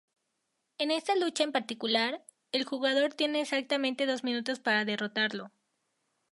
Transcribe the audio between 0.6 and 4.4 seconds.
En esta lucha en particular, el jugador tiene exactamente dos